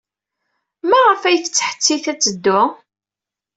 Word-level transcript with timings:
Maɣef 0.89 1.21
ay 1.23 1.37
tettḥettit 1.39 2.05
ad 2.11 2.19
teddu? 2.19 2.61